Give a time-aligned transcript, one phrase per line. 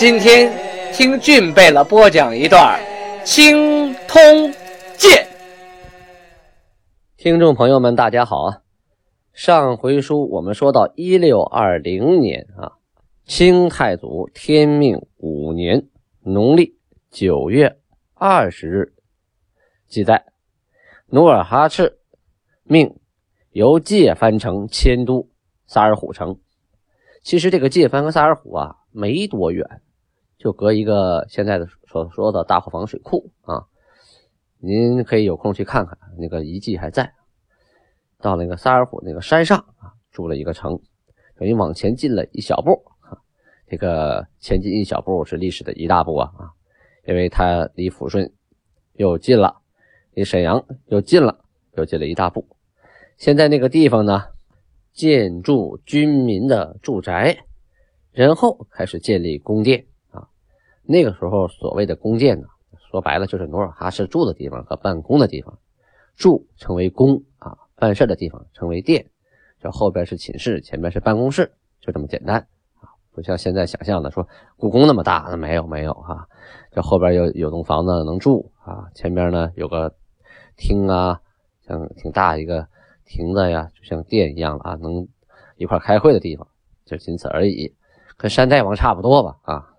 [0.00, 0.50] 今天
[0.94, 2.80] 听俊贝勒播讲一段
[3.22, 4.50] 《青通
[4.96, 5.26] 剑》。
[7.18, 8.62] 听众朋友们，大家好啊！
[9.34, 12.80] 上回书我们说到一六二零年啊，
[13.26, 15.86] 清太祖天命五年
[16.22, 16.78] 农历
[17.10, 17.78] 九月
[18.14, 18.94] 二十日，
[19.86, 20.24] 记载
[21.08, 21.98] 努尔哈赤
[22.62, 22.98] 命
[23.50, 25.28] 由界藩城迁都
[25.66, 26.40] 萨尔虎城。
[27.22, 29.82] 其实这个界藩和萨尔虎啊没多远。
[30.40, 33.66] 就隔一个现在的所说的大伙房水库啊，
[34.58, 37.12] 您可以有空去看看，那个遗迹还在。
[38.22, 40.80] 到那个萨尔虎那个山上啊，筑了一个城，
[41.36, 42.82] 等于往前进了一小步。
[43.66, 46.48] 这个前进一小步是历史的一大步啊啊，
[47.06, 48.32] 因为它离抚顺
[48.94, 49.60] 又近了，
[50.14, 51.44] 离沈阳又近了，
[51.76, 52.48] 又近了一大步。
[53.18, 54.24] 现在那个地方呢，
[54.94, 57.44] 建筑军民的住宅，
[58.10, 59.84] 然后开始建立宫殿。
[60.90, 62.48] 那个时候，所谓的宫殿呢，
[62.90, 65.56] 说白了就是努尔哈赤住的地方和办公的地方。
[66.16, 69.06] 住称为宫啊，办事的地方称为殿。
[69.60, 72.44] 这后边是寝室，前面是办公室，就这么简单
[72.80, 76.26] 啊，不像现在想象的说故宫那么大，那没有没有哈。
[76.72, 79.94] 这后边有有栋房子能住啊，前边呢有个
[80.56, 81.20] 厅啊，
[81.64, 82.66] 像挺大一个
[83.06, 85.06] 亭子呀，就像殿一样啊，能
[85.56, 86.48] 一块开会的地方，
[86.84, 87.72] 就仅此而已，
[88.16, 89.69] 跟山大王差不多吧啊。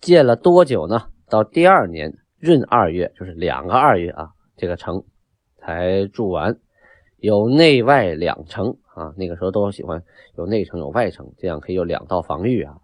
[0.00, 1.08] 建了多久呢？
[1.28, 5.02] 到第二年闰二月，就是两个二月啊，这个城
[5.58, 6.58] 才筑完，
[7.18, 9.12] 有内外两城啊。
[9.16, 10.02] 那个时候都喜欢
[10.36, 12.78] 有内城有外城，这样可以有两道防御啊。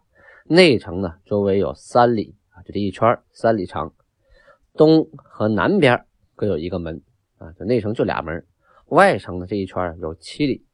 [0.46, 3.94] 内城呢，周围有三里啊，就这一圈三里长，
[4.74, 6.04] 东和南边
[6.34, 7.00] 各有一个门
[7.38, 7.54] 啊。
[7.58, 8.44] 这内城就俩门，
[8.86, 10.66] 外城的这一圈有七里，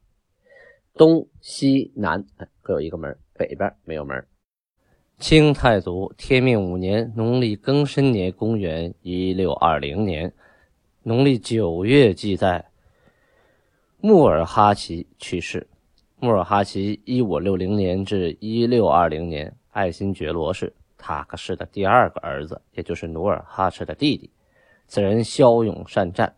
[0.95, 2.25] 东西南
[2.61, 4.25] 各有一个门，北边没有门。
[5.21, 10.33] 清太祖天命五年农历庚申年，公元一六二零年
[11.03, 12.65] 农历九月，记载
[13.99, 15.67] 穆尔哈齐去世。
[16.19, 24.27] 穆尔哈齐一五六零年至一六二零年，爱新觉罗氏塔克氏的第二个儿子，也就是努尔哈赤的弟弟。
[24.87, 26.33] 此人骁勇善战，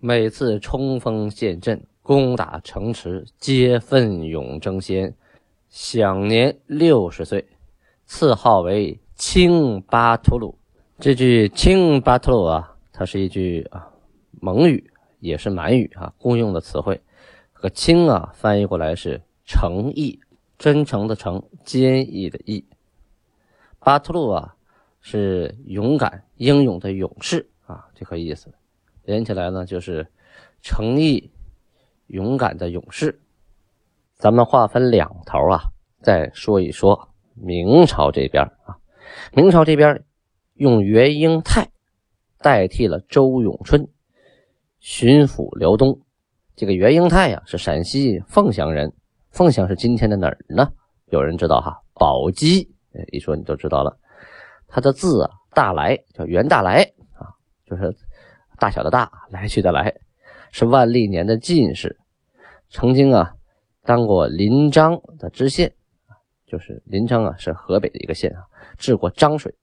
[0.00, 5.14] 每次冲锋陷阵、攻打城池，皆奋勇争先，
[5.68, 7.46] 享年六十岁。
[8.06, 10.58] 赐号为清巴图鲁。
[10.98, 13.90] 这句清巴图鲁啊，它是一句啊
[14.40, 17.00] 蒙语，也是满语啊公用的词汇。
[17.52, 20.20] 和清啊翻译过来是诚意，
[20.58, 22.64] 真诚的诚，坚毅的毅。
[23.78, 24.54] 巴图鲁啊
[25.00, 28.52] 是勇敢、英勇的勇士啊，这个意思。
[29.04, 30.06] 连起来呢就是
[30.62, 31.30] 诚意、
[32.08, 33.20] 勇敢的勇士。
[34.16, 35.72] 咱们划分两头啊，
[36.02, 37.08] 再说一说。
[37.34, 38.78] 明朝这边啊，
[39.32, 40.04] 明朝这边
[40.54, 41.68] 用袁英泰
[42.38, 43.88] 代替了周永春
[44.78, 46.00] 巡抚辽东。
[46.56, 48.92] 这个袁英泰呀是陕西凤翔人，
[49.30, 50.72] 凤翔是今天的哪儿呢？
[51.06, 51.82] 有人知道哈？
[51.94, 52.70] 宝鸡，
[53.10, 53.98] 一说你就知道了。
[54.68, 56.82] 他的字啊，大来叫袁大来
[57.14, 57.34] 啊，
[57.66, 57.94] 就是
[58.58, 59.92] 大小的大，来去的来，
[60.52, 61.98] 是万历年的进士，
[62.70, 63.34] 曾经啊
[63.82, 65.74] 当过临漳的知县。
[66.46, 68.44] 就是临漳啊，是河北的一个县啊，
[68.78, 69.54] 治过漳水，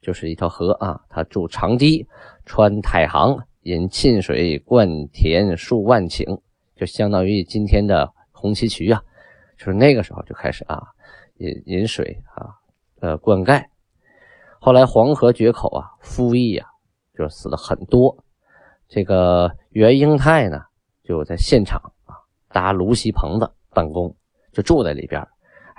[0.00, 1.00] 就是一条河啊。
[1.08, 2.06] 他筑长堤，
[2.44, 6.40] 穿太行，引沁水灌田数万顷，
[6.74, 9.02] 就相当于今天的红旗渠啊。
[9.58, 10.82] 就是那个时候就开始啊，
[11.36, 12.48] 引引水啊，
[13.00, 13.62] 呃，灌溉。
[14.58, 16.66] 后来黄河决口啊，夫役啊，
[17.14, 18.24] 就死了很多。
[18.88, 20.62] 这个袁英泰呢，
[21.04, 22.16] 就在现场啊
[22.48, 24.16] 搭芦席棚子办公，
[24.50, 25.22] 就住在里边。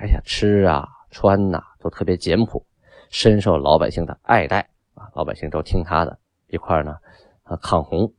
[0.01, 2.65] 哎呀，吃啊穿呐都特别简朴，
[3.12, 6.18] 深受老百姓的爱戴啊，老百姓都听他的，
[6.48, 6.98] 一块呢
[7.44, 8.12] 啊抗洪。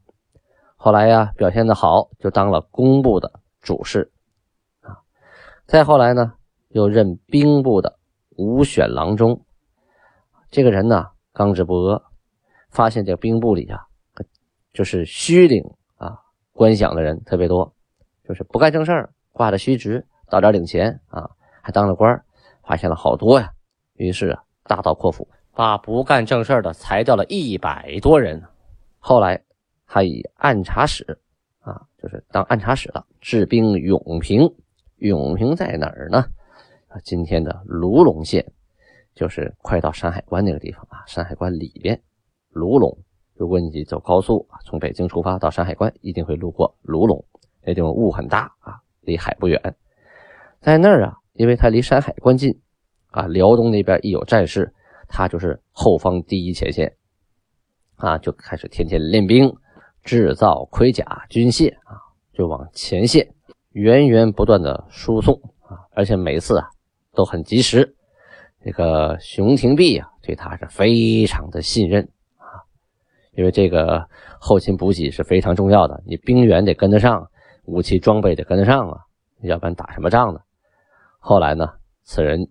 [0.76, 4.12] 后来呀表现的好，就当了工部的主事
[4.81, 5.02] 啊。
[5.67, 6.34] 再后来呢，
[6.69, 7.99] 又任兵部的
[8.37, 9.44] 武选郎中。
[10.52, 12.00] 这个人呢刚直不阿，
[12.70, 13.88] 发现这个兵部里啊，
[14.73, 16.20] 就是虚领啊
[16.52, 17.75] 官饷的人特别多，
[18.23, 21.29] 就是不干正事儿，挂着虚职，到点领钱啊。
[21.62, 22.22] 还当了官
[22.62, 23.50] 发现了好多呀，
[23.94, 28.42] 于是啊，大刀阔斧，把不干正事的裁掉了一百多人。
[28.98, 29.42] 后来，
[29.86, 31.18] 他以按察使
[31.60, 34.52] 啊，就是当按察使了，治兵永平。
[34.98, 36.24] 永平在哪儿呢？
[37.02, 38.52] 今天的卢龙县，
[39.14, 41.02] 就是快到山海关那个地方啊。
[41.06, 42.00] 山海关里边，
[42.50, 42.96] 卢龙。
[43.34, 47.24] 如果你走高速啊，从北京出发到山海关，一定会路过卢龙。
[47.64, 49.60] 那地方雾很大啊，离海不远。
[50.60, 52.61] 在那儿啊，因为它离山海关近
[53.08, 54.73] 啊，辽东那边一有战事，
[55.08, 56.96] 他就是后方第一前线
[57.96, 59.55] 啊，就开始天天练兵，
[60.02, 62.00] 制造盔甲军械啊，
[62.32, 63.34] 就往前线
[63.70, 66.69] 源源不断的输送啊，而且每次啊
[67.12, 67.94] 都很及时。
[68.64, 72.62] 这个熊廷弼啊，对他是非常的信任啊，
[73.32, 74.08] 因为这个
[74.38, 77.29] 后勤补给是非常重要的，你兵员得跟得上，
[77.64, 78.99] 武器装备得跟得上啊，
[79.43, 80.40] 要不然打什么仗呢？
[81.24, 82.48] 后来呢，此人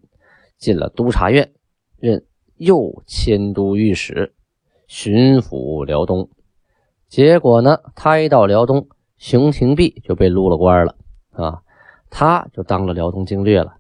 [0.57, 1.51] 进了督察院，
[2.00, 2.25] 任
[2.56, 4.33] 右迁都御史，
[4.88, 6.29] 巡抚辽东。
[7.09, 8.88] 结果呢，他一到辽东，
[9.18, 10.95] 熊廷弼就被撸了官了
[11.31, 11.62] 啊，
[12.09, 13.75] 他就当了辽东经略了。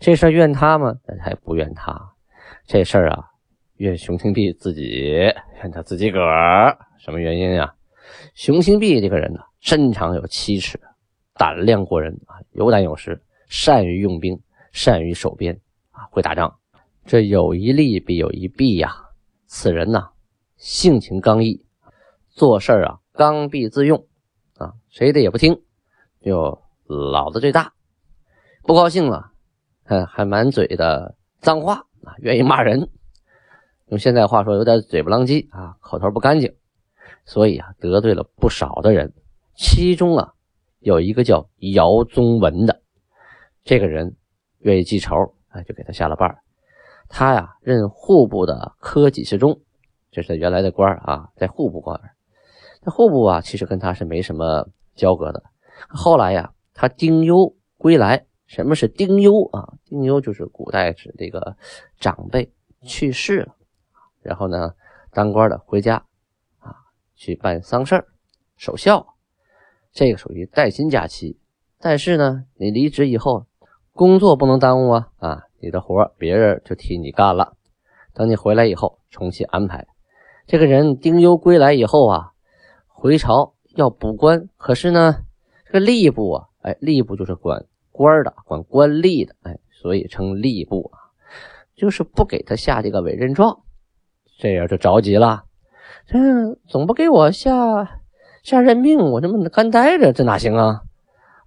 [0.00, 0.94] 这事怨他吗？
[1.20, 2.14] 他也不怨他。
[2.64, 3.26] 这事儿啊，
[3.76, 4.82] 怨熊廷弼自己，
[5.62, 6.78] 怨他自己个儿。
[6.98, 7.74] 什么原因呀？
[8.34, 10.80] 熊廷弼这个人呢，身长有七尺，
[11.34, 13.20] 胆量过人啊，有胆有识。
[13.52, 14.40] 善于用兵，
[14.72, 15.60] 善于守边
[15.90, 16.56] 啊，会打仗。
[17.04, 19.10] 这有一利必有一弊呀。
[19.46, 20.08] 此人呐，
[20.56, 21.66] 性情刚毅，
[22.30, 24.06] 做事啊刚愎自用
[24.56, 25.60] 啊，谁的也不听，
[26.22, 27.74] 就老子最大。
[28.62, 29.32] 不高兴了，
[29.84, 31.74] 还还满嘴的脏话
[32.04, 32.88] 啊，愿意骂人。
[33.88, 36.56] 用现在话说，有点嘴不狼藉啊，口头不干净。
[37.26, 39.12] 所以啊，得罪了不少的人。
[39.54, 40.32] 其中啊，
[40.78, 42.80] 有一个叫姚宗文的。
[43.64, 44.16] 这个人
[44.58, 46.34] 愿意记仇，哎，就给他下了绊
[47.08, 49.60] 他呀，任户部的科给事中，
[50.10, 52.00] 这是他原来的官啊，在户部官。
[52.82, 55.42] 那户部啊，其实跟他是没什么交割的。
[55.88, 58.24] 后来呀，他丁忧归来。
[58.46, 59.74] 什么是丁忧啊？
[59.84, 61.56] 丁忧就是古代指这个
[62.00, 63.54] 长辈去世了，
[64.20, 64.72] 然后呢，
[65.10, 66.04] 当官的回家
[66.58, 66.74] 啊，
[67.14, 68.04] 去办丧事
[68.56, 69.14] 守孝，
[69.92, 71.38] 这个属于带薪假期。
[71.78, 73.46] 但是呢，你离职以后。
[73.94, 75.08] 工作不能耽误啊！
[75.18, 77.52] 啊，你的活别人就替你干了。
[78.14, 79.86] 等你回来以后，重新安排。
[80.46, 82.32] 这个人丁忧归来以后啊，
[82.88, 85.24] 回朝要补官，可是呢，
[85.66, 91.12] 这个吏部啊，哎，吏部就是管官的，管官吏的，哎，所以称吏部啊，
[91.76, 93.60] 就是不给他下这个委任状。
[94.38, 95.44] 这样就着急了，
[96.06, 96.18] 这
[96.66, 98.00] 总不给我下
[98.42, 100.82] 下任命，我这么干待着，这哪行啊？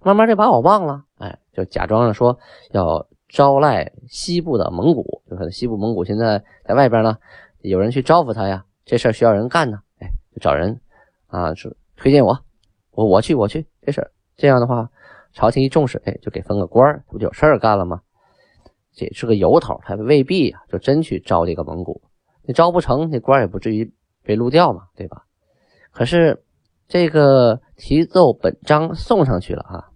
[0.06, 1.38] 慢慢就把我忘了，哎。
[1.52, 2.38] 就假装着说
[2.72, 7.16] 要招赖西部的蒙古，就可能西部蒙古现在在外边呢，
[7.62, 10.78] 有人去招呼他呀，这事儿需要人干呢，哎，就找人
[11.28, 12.38] 啊，说推荐我，
[12.90, 14.90] 我我去我去这事儿，这样的话，
[15.32, 18.02] 朝廷一重视，哎，就给分个官儿，不就有事儿干了吗？
[18.92, 22.02] 这是个由头，他未必啊，就真去招这个蒙古，
[22.42, 23.90] 你招不成，那官也不至于
[24.22, 25.24] 被撸掉嘛，对吧？
[25.90, 26.44] 可是
[26.86, 29.88] 这个提奏本章送上去了啊。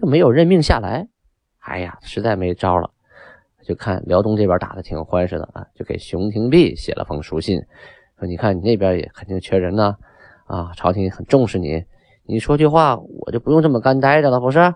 [0.00, 1.06] 就没有任命下来，
[1.60, 2.90] 哎呀，实在没招了，
[3.62, 7.60] 就看辽东这边打的挺欢实的啊，就给熊廷弼写了封书信，
[8.18, 9.96] 说你看你那边也肯定缺人呢，
[10.46, 11.84] 啊，朝廷很重视你，
[12.24, 14.74] 你说句话我就不用这么干待着了，不是？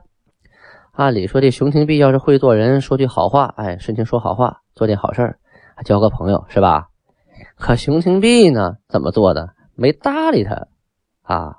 [0.92, 5.36] 按理说这熊廷弼要是会做人，说句好话，哎，顺情说好话，做点好事
[5.74, 6.88] 还交个朋友是吧？
[7.56, 9.50] 可熊廷弼呢，怎么做的？
[9.74, 10.68] 没搭理他
[11.22, 11.58] 啊，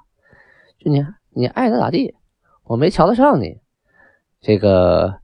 [0.79, 2.15] 就你你爱咋咋地。
[2.67, 3.61] 我没瞧得上你，
[4.41, 5.21] 这个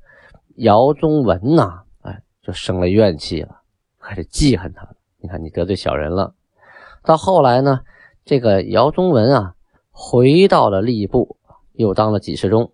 [0.55, 3.61] 姚宗文呐，哎，就生了怨气了，
[3.99, 4.95] 开始记恨他了。
[5.17, 6.35] 你看，你得罪小人了。
[7.03, 7.81] 到后来呢，
[8.23, 9.55] 这个姚宗文啊，
[9.91, 11.37] 回到了吏部，
[11.73, 12.71] 又当了给事中。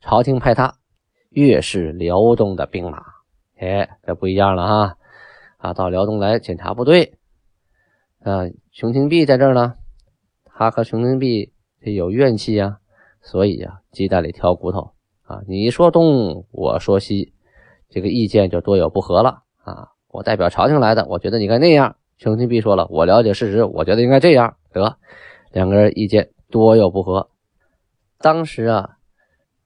[0.00, 0.76] 朝廷派他
[1.28, 3.02] 越视辽东的兵马，
[3.58, 4.96] 哎，这不一样了哈。
[5.58, 7.18] 啊，到辽东来检查部队。
[8.20, 9.74] 啊，熊廷弼在这儿呢，
[10.44, 12.78] 他和熊廷弼有怨气呀。
[13.24, 15.40] 所以呀，鸡蛋里挑骨头啊！
[15.48, 17.32] 你说东，我说西，
[17.88, 19.88] 这个意见就多有不合了啊！
[20.08, 21.96] 我代表朝廷来的，我觉得你该那样。
[22.18, 24.56] 熊廷弼说了，我了解事实，我觉得应该这样。
[24.70, 24.98] 得，
[25.52, 27.30] 两个人意见多有不合。
[28.18, 28.98] 当时啊，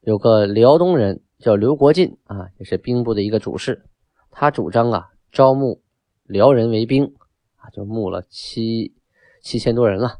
[0.03, 3.85] 有个辽东人叫刘国进啊，也是兵部的一个主事，
[4.31, 5.83] 他主张啊，招募
[6.23, 7.13] 辽人为兵
[7.57, 8.95] 啊，就募了七
[9.43, 10.19] 七千多人了。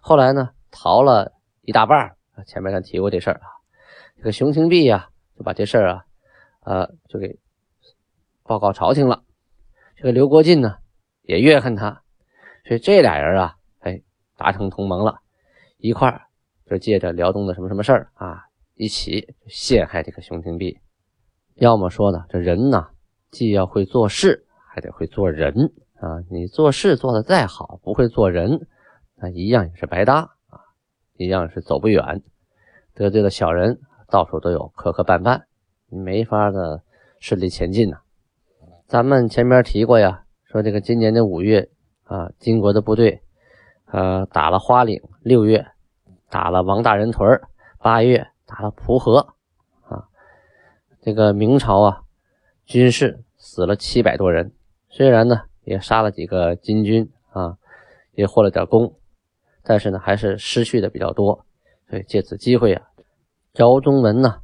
[0.00, 3.46] 后来呢，逃了一大半啊前面咱提过这事儿啊，
[4.16, 6.04] 这个熊廷弼呀，就把这事儿啊，
[6.64, 7.38] 呃，就给
[8.42, 9.22] 报告朝廷了。
[9.96, 10.76] 这个刘国进呢
[11.22, 12.02] 也怨恨他，
[12.66, 14.02] 所以这俩人啊，哎，
[14.36, 15.20] 达成同盟了，
[15.78, 16.22] 一块儿
[16.66, 20.80] 就借着辽东的什么什么事儿啊，一起陷害这个熊廷弼。
[21.54, 22.88] 要么说呢，这人呢，
[23.30, 26.18] 既要会做事，还得会做人啊。
[26.28, 28.66] 你做事做的再好，不会做人，
[29.14, 30.33] 那一样也是白搭，
[31.16, 32.22] 一样是走不远。
[32.94, 35.42] 得罪了小人，到处都有磕磕绊绊，
[35.88, 36.82] 你没法的
[37.18, 37.98] 顺利前进呐。
[38.86, 41.68] 咱们前面提过呀，说这个今年的五月
[42.04, 43.22] 啊，金国的部队
[43.86, 45.66] 呃打了花岭，六月
[46.30, 47.40] 打了王大人屯
[47.78, 49.34] 八月打了蒲河
[49.88, 50.06] 啊。
[51.00, 52.02] 这个明朝啊，
[52.64, 54.52] 军士死了七百多人，
[54.88, 57.56] 虽然呢也杀了几个金军啊，
[58.12, 58.94] 也获了点功，
[59.64, 61.44] 但是呢还是失去的比较多。
[61.88, 62.82] 所以借此机会啊，
[63.52, 64.36] 辽东文呢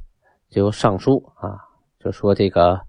[0.49, 1.57] 就上书啊，
[1.99, 2.81] 就说这个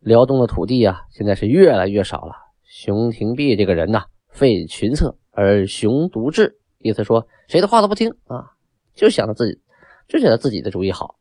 [0.00, 2.34] 辽东的土地啊，现在是越来越少了。
[2.62, 8.52] 熊廷弼这个人呐，废群策而雄独志，意思说谁的话都不听啊，
[8.94, 9.60] 就想着自己，
[10.08, 11.16] 就觉得自己的主意好。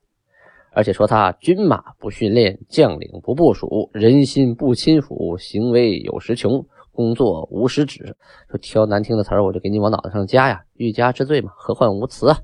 [0.72, 6.65] 而且说他军马不训练，将领不部署，人心不亲抚，行为有时穷，
[6.96, 8.16] 工作无时止。
[8.50, 12.38] 说挑难听的词儿，我就给你往脑袋上加呀，欲加之罪嘛，何患无辞啊？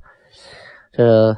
[0.91, 1.36] 这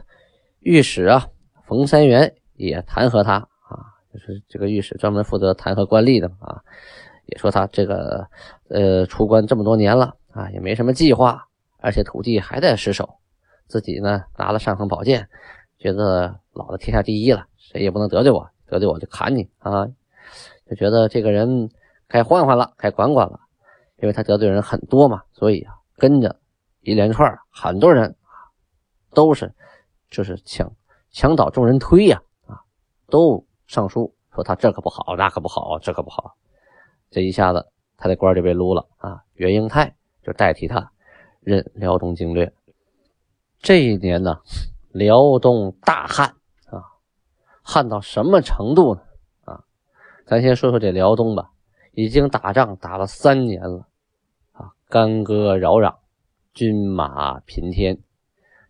[0.62, 1.28] 御史啊，
[1.66, 3.78] 冯三元也弹劾他啊，
[4.12, 6.60] 就是这个御史专门负责弹劾官吏的啊，
[7.28, 8.28] 也说他这个
[8.70, 11.46] 呃出关这么多年了啊，也没什么计划，
[11.78, 13.08] 而且土地还在失守，
[13.68, 15.30] 自己呢拿了尚方宝剑。
[15.78, 19.86] 觉得老子天下第一了，谁也不能得罪我，得罪我就砍你啊！
[20.70, 21.70] 就觉得这个人
[22.14, 23.40] 该换换了，该管管了，
[23.98, 26.40] 因为他得罪人很多嘛，所以啊，跟着
[26.82, 28.16] 一连串很多人
[29.16, 29.52] 都是
[30.12, 30.72] 就是墙
[31.10, 32.62] 墙倒众人推呀啊，
[33.08, 36.36] 都上书说他这可不好，那可不好，这可不好，
[37.10, 39.24] 这一下子他的官就被撸了啊！
[39.34, 40.92] 袁英泰就代替他
[41.40, 42.54] 任辽东经略，
[43.58, 44.40] 这一年呢。
[44.92, 46.36] 辽东大旱
[46.68, 46.86] 啊，
[47.64, 49.02] 旱到什么程度呢？
[49.46, 49.64] 啊，
[50.28, 51.50] 咱先说说这辽东吧，
[51.94, 53.88] 已经打仗打了三年了
[54.52, 55.96] 啊，干戈扰攘，
[56.54, 57.98] 军马频天，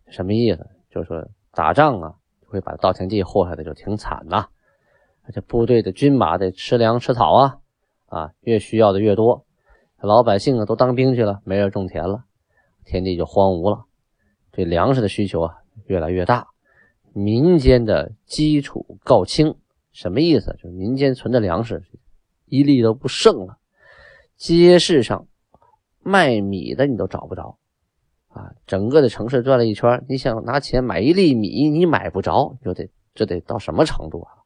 [0.07, 0.67] 什么意思？
[0.89, 2.15] 就是说打仗啊，
[2.45, 4.47] 会把稻田地祸害的就挺惨呐，
[5.23, 7.57] 而且部队的军马得吃粮吃草啊，
[8.05, 9.45] 啊，越需要的越多，
[9.99, 12.25] 老百姓啊都当兵去了，没人种田了，
[12.85, 13.85] 田地就荒芜了，
[14.51, 15.57] 这粮食的需求啊。
[15.87, 16.49] 越来越大，
[17.13, 19.55] 民间的基础告清，
[19.91, 20.55] 什么意思？
[20.61, 21.81] 就是民间存的粮食
[22.53, 23.57] 一粒都不剩了，
[24.37, 25.25] 街市上
[26.03, 27.57] 卖米的你都找不着
[28.27, 28.53] 啊！
[28.67, 34.45] 整个的城市转了一圈，你想拿钱买一粒米，你买不着，就得这得到什么程度啊？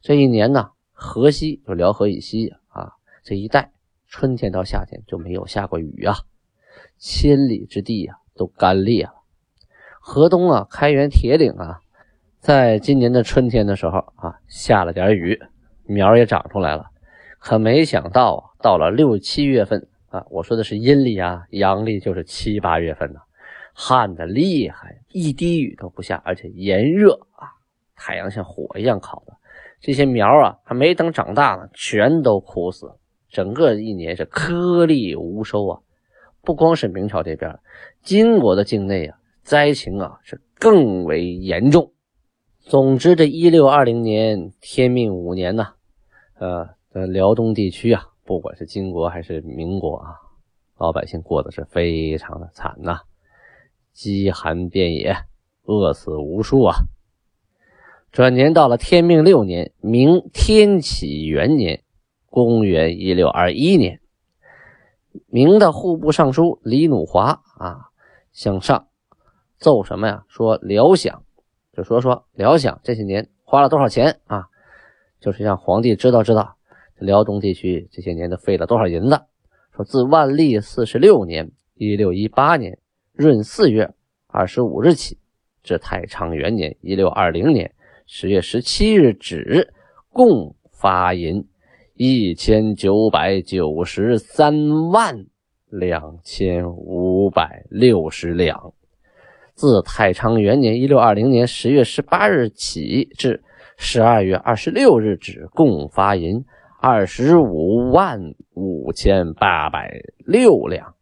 [0.00, 2.92] 这一年呢，河西就辽河以西啊
[3.24, 3.72] 这一带，
[4.06, 6.14] 春天到夏天就没有下过雨啊，
[6.96, 9.14] 千里之地呀都干裂了。
[10.00, 11.80] 河东啊，开元铁岭啊，
[12.38, 15.36] 在今年的春天的时候啊，下了点雨，
[15.82, 16.88] 苗也长出来了。
[17.40, 23.20] 可没想到啊，到了六七月份啊，我说的是阴历啊，阳历就是七八月份呢，
[23.74, 27.48] 旱的厉害，一滴雨都不下，而且炎热啊，
[27.96, 29.32] 太阳像火一样烤的，
[29.80, 32.92] 这些苗啊，还没等长大呢，全都枯死，
[33.28, 35.80] 整个一年是颗粒无收啊。
[36.42, 37.58] 不光是明朝这边，
[38.02, 39.16] 金国的境内啊。
[39.42, 41.92] 灾情啊是更为严重。
[42.60, 45.68] 总之，这一六二零年天命五年呢，
[46.38, 50.16] 呃，在辽东地区啊，不管是金国还是民国啊，
[50.76, 53.02] 老百姓过得是非常的惨呐，
[53.92, 55.14] 饥寒遍野，
[55.62, 56.74] 饿死无数啊。
[58.10, 61.84] 转年到了天命六年，明天启元年，
[62.26, 64.00] 公元一六二一年，
[65.28, 67.90] 明的户部尚书李努华啊，
[68.32, 68.88] 向上。
[69.58, 70.24] 奏什么呀？
[70.26, 71.20] 说辽饷，
[71.72, 74.48] 就说说辽饷这些年花了多少钱啊？
[75.20, 76.56] 就是让皇帝知道知道，
[77.00, 79.20] 辽东地区这些年都费了多少银子。
[79.74, 82.78] 说自万历四十六年（一六一八年）
[83.16, 83.92] 闰四月
[84.26, 85.18] 二十五日起，
[85.62, 87.72] 至太昌元年（一六二零年）
[88.06, 89.72] 十月十七日止，
[90.10, 91.46] 共发银
[91.94, 95.26] 一千九百九十三万
[95.68, 98.72] 两千五百六十两。
[99.54, 103.42] 自太昌元年（一六二零年）十月十八日起至
[103.76, 106.44] 十二月二十六日止，共发银
[106.82, 108.18] 二十五万
[108.54, 110.94] 五千八百六两，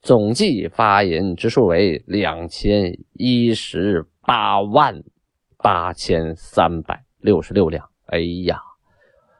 [0.00, 5.04] 总计发银之数为两千一十八万
[5.58, 7.88] 八千三百六十六两。
[8.06, 8.58] 哎呀，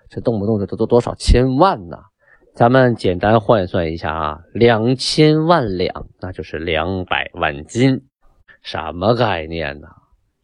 [0.09, 1.99] 这动不动这都都多少千万呢？
[2.55, 8.03] 咱们简单换算一下啊，两千万两，那就是两百万斤，
[8.63, 9.89] 什么概念呢？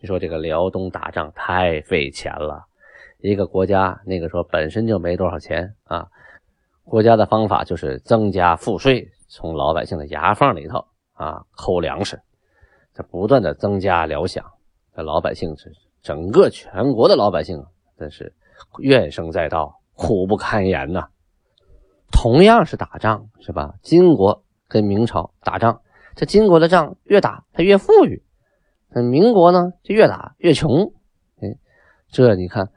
[0.00, 2.64] 你说这个辽东打仗太费钱了，
[3.22, 6.08] 一个国家那个时候本身就没多少钱啊，
[6.84, 12.20] 国家的方法就是增加赋税，从老百姓的牙缝里头啊抠粮食，
[12.92, 14.42] 这不断的增加粮饷，
[14.94, 17.64] 这老百姓是整个全国的老百姓
[17.96, 18.34] 真是
[18.80, 21.08] 怨声载道，苦不堪言呐。
[22.10, 23.74] 同样是打仗，是吧？
[23.82, 25.80] 金国跟明朝打仗，
[26.16, 28.22] 这金国的仗越打他越富裕，
[28.90, 30.92] 那民国呢就越打越穷。
[31.40, 31.56] 哎，
[32.10, 32.70] 这你看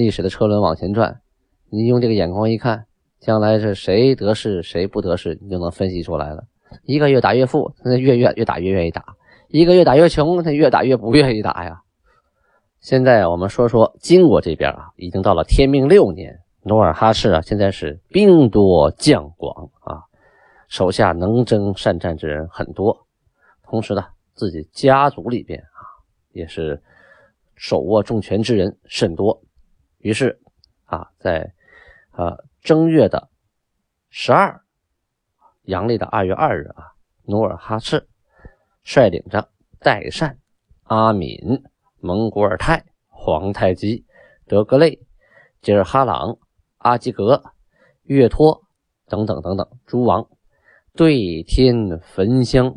[0.00, 1.20] 历史的车轮往前转，
[1.68, 2.86] 你用这个眼光一看，
[3.18, 6.44] 将来是谁得势谁不得势，你就能分析出来了。
[6.84, 9.02] 一个越打越富，那越越越打越愿意打；
[9.48, 11.82] 一个越打越穷，他越打越不愿意打呀。
[12.80, 16.40] 现在我们说说金国这边啊，已经到了天命六年。
[16.62, 20.00] 努尔哈赤啊，现在是兵多将广啊，
[20.68, 23.06] 手下能征善战之人很多，
[23.64, 24.02] 同时呢，
[24.32, 25.84] 自己家族里边啊，
[26.32, 26.82] 也是
[27.54, 29.42] 手握重权之人甚多。
[30.00, 30.40] 于是
[30.84, 31.54] 啊，在
[32.10, 33.30] 呃正月的
[34.10, 34.60] 十二，
[35.62, 36.92] 阳历的二月二日啊，
[37.22, 38.08] 努尔哈赤
[38.82, 40.38] 率领着代善、
[40.82, 41.62] 阿敏、
[42.00, 44.04] 蒙古尔泰、皇太极、
[44.46, 45.00] 德格类、
[45.62, 46.36] 吉尔哈朗。
[46.82, 47.42] 阿基格、
[48.04, 48.62] 岳托
[49.06, 50.30] 等等等等诸王
[50.94, 52.74] 对天焚香，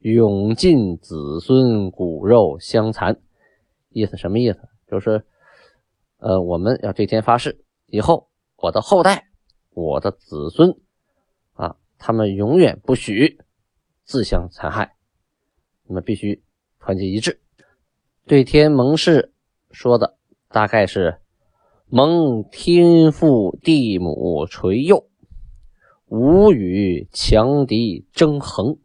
[0.00, 3.22] 永尽子孙骨肉相残。
[3.90, 4.68] 意思什么意思？
[4.88, 5.24] 就是，
[6.22, 9.26] 呃，我们要对天发誓，以后我的后代、
[9.70, 10.78] 我的子孙
[11.54, 13.38] 啊，他们永远不许
[14.04, 14.94] 自相残害，
[15.82, 16.42] 你们必须
[16.78, 17.40] 团结一致。
[18.24, 19.34] 对天盟誓
[19.72, 20.16] 说的
[20.48, 21.18] 大概是。
[21.94, 25.10] 蒙天父地母垂佑，
[26.06, 28.78] 吾与强敌争衡，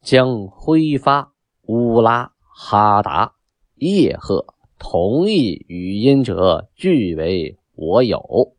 [0.00, 3.34] 将挥发乌拉哈达
[3.74, 4.46] 叶赫
[4.78, 8.54] 同意语音者俱为我有，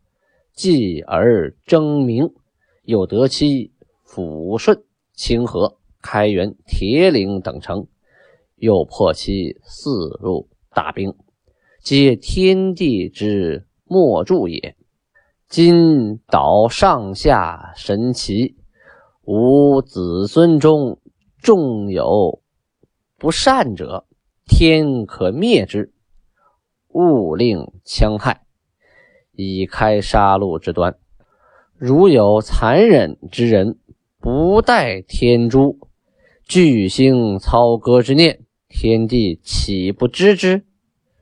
[0.54, 2.32] 继而争名，
[2.84, 3.72] 又得其
[4.06, 7.88] 抚顺、清河、开元、铁岭等城，
[8.56, 11.14] 又破其四路大兵。
[11.82, 14.76] 皆天地之莫助也。
[15.48, 18.56] 今岛上下神奇，
[19.24, 21.00] 吾子孙中
[21.42, 22.42] 众有
[23.18, 24.06] 不善者，
[24.48, 25.94] 天可灭之，
[26.96, 28.46] 勿令戕害，
[29.34, 30.96] 以开杀戮之端。
[31.76, 33.78] 如有残忍之人，
[34.22, 35.78] 不待天诛，
[36.48, 40.64] 巨星操戈之念，天地岂不知之？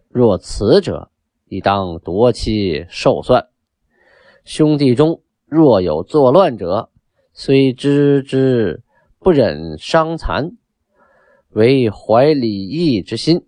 [0.10, 1.10] 若此者，
[1.48, 3.48] 亦当夺其寿算。
[4.44, 6.92] 兄弟中若有作乱者，
[7.34, 8.84] 虽知之
[9.18, 10.56] 不忍伤残，
[11.50, 13.44] 唯怀礼义之心，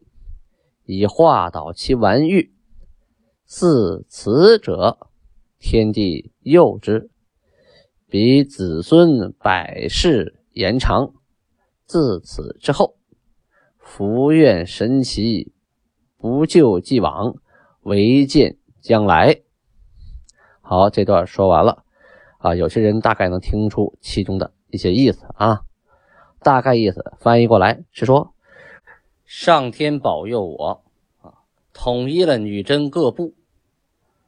[0.85, 2.53] 以化导其顽欲。
[3.45, 4.97] 似此者，
[5.59, 7.09] 天地佑之，
[8.07, 11.13] 彼子孙百世延长。
[11.85, 12.97] 自此之后，
[13.77, 15.51] 福愿神奇。
[16.17, 17.35] 不救既往，
[17.81, 19.41] 唯见将来。
[20.61, 21.83] 好，这段说完了
[22.39, 22.55] 啊。
[22.55, 25.61] 有些人大概能听出其中的一些意思啊。
[26.41, 28.33] 大概意思翻译过来是说，
[29.25, 30.83] 上天保佑我
[31.21, 31.33] 啊，
[31.73, 33.33] 统一了女真各部，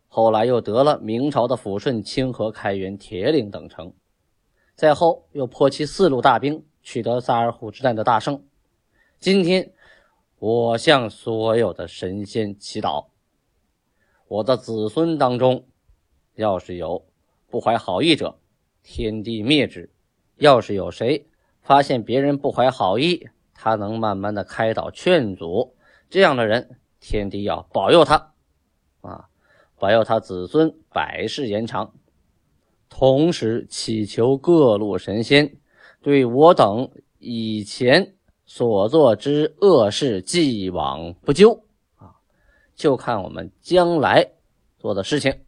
[0.08, 3.94] 后来又得了明朝的抚顺、清河、开元、铁岭等城，
[4.76, 8.44] 再后又破其四路大兵，取得萨尔浒之战的大胜。
[9.20, 9.72] 今天。
[10.40, 13.08] 我向所有的神仙祈祷，
[14.28, 15.66] 我的子孙当中，
[16.36, 17.08] 要是有
[17.48, 18.38] 不怀好意者，
[18.84, 19.90] 天地灭之；
[20.36, 21.26] 要是有谁
[21.64, 25.76] 发现别人不怀好意，他能慢慢的开导劝阻，
[26.10, 28.32] 这样的人，天地要保佑他，
[29.02, 29.26] 啊，
[29.80, 31.93] 保佑他子孙百世延长。
[32.88, 35.58] 同时祈求各路神仙
[36.02, 38.13] 对我等以前。
[38.50, 41.65] 所做之恶事，既往不咎
[41.98, 42.15] 啊！
[42.76, 44.26] 就看我们将来
[44.78, 45.41] 做的事情。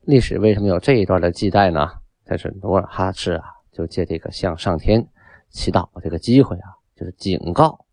[0.00, 1.90] 历史为什么有这一段的记载呢？
[2.24, 5.06] 但是努尔哈赤啊，就借这个向上天
[5.50, 7.86] 祈祷这个机会啊，就是警告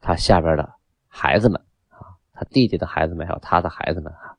[0.00, 0.68] 他下边的
[1.06, 4.34] 孩子们啊，他弟弟的孩子们还有他的孩子们啊，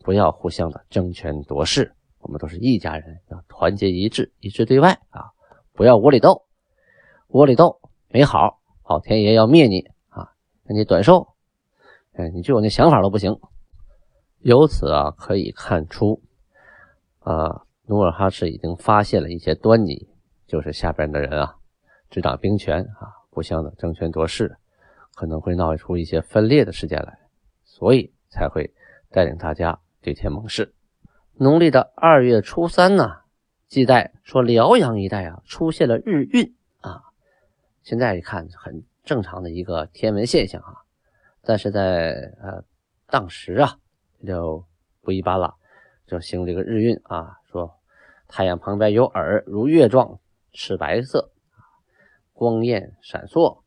[0.00, 1.94] 不要互相的争权夺势。
[2.18, 5.30] 我们都是一家人，要团结一致，一致对外啊！
[5.72, 6.46] 不要窝里斗，
[7.28, 7.80] 窝里斗。
[8.08, 10.32] 没好，老天爷要灭你啊！
[10.64, 11.34] 让你短寿，
[12.12, 13.38] 哎，你就有那想法都不行。
[14.40, 16.22] 由此啊，可以看出，
[17.20, 20.08] 啊，努尔哈赤已经发现了一些端倪，
[20.46, 21.56] 就是下边的人啊，
[22.08, 24.56] 执掌兵权啊，互相的争权夺势，
[25.16, 27.18] 可能会闹出一些分裂的事件来，
[27.64, 28.72] 所以才会
[29.10, 30.72] 带领大家对天盟誓。
[31.34, 33.16] 农历的二月初三呢，
[33.66, 37.02] 记载说辽阳一带啊出现了日晕啊，
[37.82, 40.86] 现在一看很正常的一个天文现象啊，
[41.42, 42.64] 但是在呃
[43.08, 43.78] 当时啊。
[44.24, 44.64] 就
[45.02, 45.54] 不一般了，
[46.06, 47.70] 就形容这个日晕啊，说
[48.26, 50.18] 太阳旁边有耳，如月状，
[50.54, 51.30] 赤白色，
[52.34, 53.62] 光焰闪烁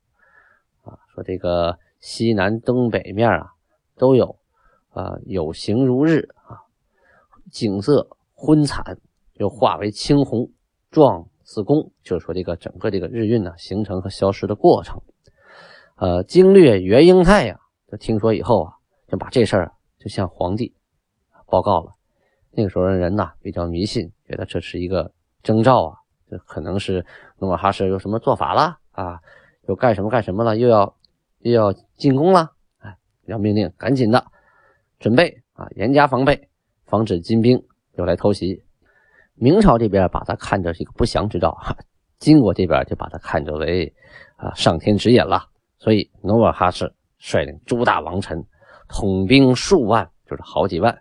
[0.84, 1.00] 啊。
[1.16, 3.54] 说这个西南东北面啊
[3.96, 4.38] 都有
[4.90, 6.62] 啊，有形如日啊，
[7.52, 9.00] 景色昏惨，
[9.34, 10.52] 又化为青红，
[10.92, 11.92] 状似弓。
[12.04, 15.02] 就是说这个整个这个日晕呢形成和消失的过程。
[15.96, 18.74] 呃，经略袁英泰呀，就听说以后啊，
[19.08, 19.74] 就把这事儿。
[20.00, 20.76] 就向皇帝
[21.48, 21.96] 报告了。
[22.52, 25.98] 那个时候的人呐比较迷信，觉得这是一个征兆啊，
[26.30, 27.06] 这可能是
[27.40, 29.20] 努尔哈赤有什么做法了啊，
[29.68, 30.96] 又干什么干什么了，又要
[31.40, 34.26] 又要进攻了，哎，要命令赶紧的
[35.00, 36.50] 准备啊，严加防备，
[36.86, 37.62] 防止金兵
[37.96, 38.64] 又来偷袭。
[39.36, 41.76] 明朝这边把他看着是一个不祥之兆，哈，
[42.20, 43.94] 金国这边就把他看着为
[44.36, 48.46] 啊上天指引了，所以努尔哈赤率领诸大王臣。
[48.90, 50.98] 统兵数万，就是好几万，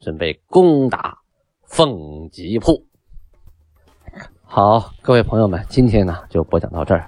[0.00, 1.18] 准备攻打
[1.64, 2.85] 凤吉铺。
[4.48, 7.04] 好，各位朋友们，今天呢就播讲到这儿。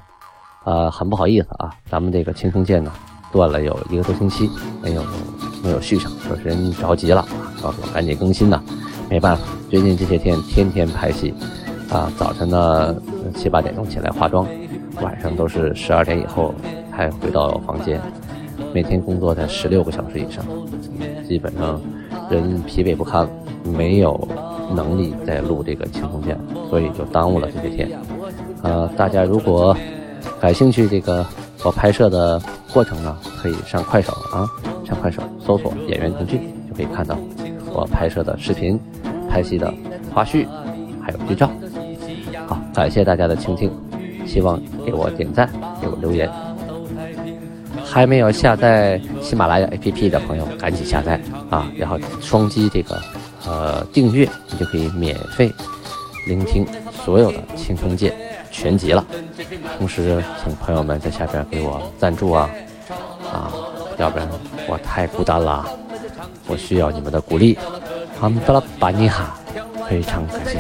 [0.65, 2.93] 呃，很不好意思啊，咱们这个青城剑呢
[3.33, 4.51] 断了有一个多星期，
[4.83, 5.03] 没有
[5.63, 7.25] 没有续上，说是人着急了，
[7.63, 8.61] 告诉我赶紧更新呢。
[9.09, 11.33] 没办法，最近这些天天天拍戏，
[11.91, 12.95] 啊，早晨呢
[13.37, 14.47] 七八点钟起来化妆，
[15.01, 16.53] 晚上都是十二点以后
[16.91, 18.01] 才回到房间。
[18.75, 20.45] 每天工作在十六个小时以上，
[21.27, 21.81] 基本上
[22.29, 23.27] 人疲惫不堪，
[23.65, 24.29] 没有
[24.75, 27.89] 能力在录这个轻松片，所以就耽误了这些天。
[28.63, 29.77] 呃，大家如果
[30.41, 31.25] 感兴趣这个
[31.65, 32.41] 我拍摄的
[32.73, 34.47] 过程呢，可以上快手啊，
[34.85, 37.17] 上快手搜索“演员腾讯”，就可以看到
[37.73, 38.79] 我拍摄的视频、
[39.29, 39.73] 拍戏的
[40.13, 40.47] 花絮，
[41.01, 41.51] 还有剧照。
[42.47, 43.71] 好，感谢大家的倾听，
[44.27, 45.49] 希望给我点赞，
[45.81, 46.31] 给我留言。
[47.85, 51.71] 还没有下载喜马拉雅 APP 的朋友，赶紧下载啊！
[51.77, 53.01] 然后双击这个
[53.49, 55.51] 呃订阅，你就可以免费
[56.27, 56.67] 聆听
[57.05, 58.13] 所有的《青铜剑》
[58.51, 59.03] 全集了。
[59.79, 62.51] 同时，请朋友们在下边给我赞助啊
[63.33, 63.51] 啊！
[63.97, 64.29] 要不然
[64.67, 65.67] 我太孤单了，
[66.47, 67.57] 我需要你们的鼓励。
[68.21, 69.39] 阿姆德拉巴尼哈，
[69.89, 70.59] 非常感谢。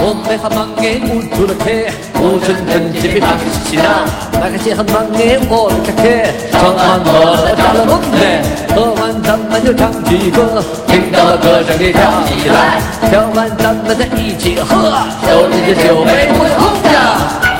[0.00, 11.40] 오메하망에 우두르게 우준전 집이 박시나 나가시 한망에 오르게 정한 거 잘라본데 더만 잠만요 장지고 킹다와
[11.40, 12.80] 거정이 장이라
[13.10, 14.64] 저만 잠만자 이지허
[15.22, 17.51] 서울이제 쇼베 무용자